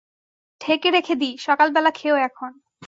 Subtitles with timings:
[0.61, 2.51] ঢেকে রেখে দি, সকালবেলা খেয়ো এখন।